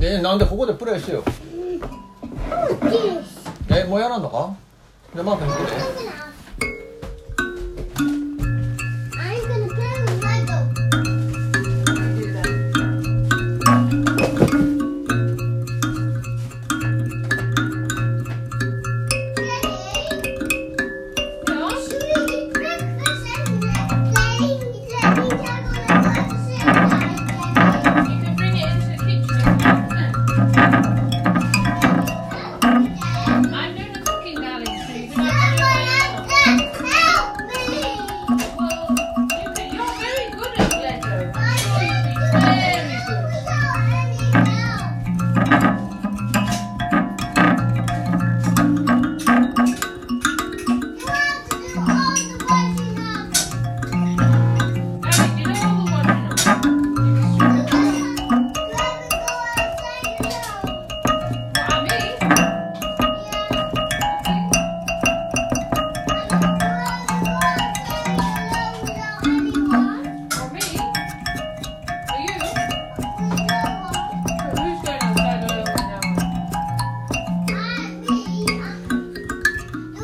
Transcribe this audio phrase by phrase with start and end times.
[0.00, 1.24] えー、なんでここでプレイしてよ。
[3.70, 4.22] えもうやらん。
[4.22, 4.54] のか
[5.22, 6.33] マークて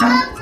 [0.00, 0.39] Bye.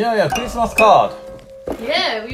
[0.00, 1.12] Yeah, yeah, Christmas card.
[1.78, 2.28] Yeah, we